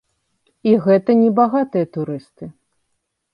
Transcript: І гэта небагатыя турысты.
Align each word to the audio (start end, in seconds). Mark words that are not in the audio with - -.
І 0.71 0.71
гэта 0.85 1.15
небагатыя 1.19 1.85
турысты. 1.99 2.51